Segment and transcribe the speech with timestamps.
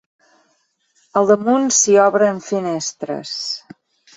[1.21, 3.37] Al damunt, s'hi obren finestres.